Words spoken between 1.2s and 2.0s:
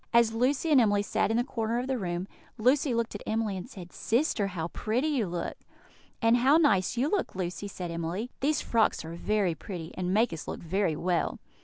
in the corner of the